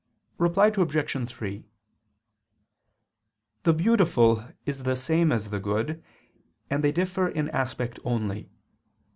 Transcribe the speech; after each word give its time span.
Reply 0.39 0.71
Obj. 0.75 1.29
3: 1.31 1.63
The 3.61 3.73
beautiful 3.73 4.49
is 4.65 4.81
the 4.81 4.95
same 4.95 5.31
as 5.31 5.51
the 5.51 5.59
good, 5.59 6.03
and 6.71 6.83
they 6.83 6.91
differ 6.91 7.27
in 7.27 7.49
aspect 7.49 7.99
only. 8.03 8.49